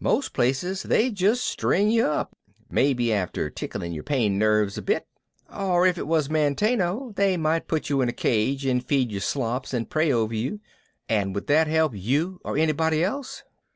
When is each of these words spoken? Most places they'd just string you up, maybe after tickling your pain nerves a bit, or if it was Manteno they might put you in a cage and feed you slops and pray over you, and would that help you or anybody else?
Most 0.00 0.32
places 0.32 0.82
they'd 0.82 1.14
just 1.14 1.44
string 1.46 1.88
you 1.88 2.04
up, 2.04 2.34
maybe 2.68 3.12
after 3.12 3.48
tickling 3.48 3.92
your 3.92 4.02
pain 4.02 4.36
nerves 4.36 4.76
a 4.76 4.82
bit, 4.82 5.06
or 5.56 5.86
if 5.86 5.96
it 5.96 6.08
was 6.08 6.28
Manteno 6.28 7.12
they 7.14 7.36
might 7.36 7.68
put 7.68 7.88
you 7.88 8.00
in 8.00 8.08
a 8.08 8.12
cage 8.12 8.66
and 8.66 8.84
feed 8.84 9.12
you 9.12 9.20
slops 9.20 9.72
and 9.72 9.88
pray 9.88 10.10
over 10.10 10.34
you, 10.34 10.58
and 11.08 11.32
would 11.32 11.46
that 11.46 11.68
help 11.68 11.92
you 11.94 12.40
or 12.44 12.58
anybody 12.58 13.04
else? 13.04 13.44